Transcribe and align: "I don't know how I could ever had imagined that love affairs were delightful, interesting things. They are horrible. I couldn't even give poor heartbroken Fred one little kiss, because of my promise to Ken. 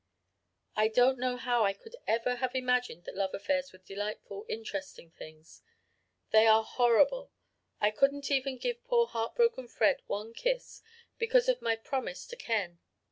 "I 0.75 0.87
don't 0.87 1.19
know 1.19 1.37
how 1.37 1.63
I 1.63 1.73
could 1.73 1.95
ever 2.07 2.37
had 2.37 2.55
imagined 2.55 3.03
that 3.03 3.13
love 3.15 3.35
affairs 3.35 3.71
were 3.71 3.77
delightful, 3.77 4.47
interesting 4.49 5.11
things. 5.11 5.61
They 6.31 6.47
are 6.47 6.63
horrible. 6.63 7.31
I 7.79 7.91
couldn't 7.91 8.31
even 8.31 8.57
give 8.57 8.83
poor 8.83 9.05
heartbroken 9.05 9.67
Fred 9.67 10.01
one 10.07 10.29
little 10.29 10.41
kiss, 10.41 10.81
because 11.19 11.47
of 11.47 11.61
my 11.61 11.75
promise 11.75 12.25
to 12.25 12.35
Ken. 12.35 12.79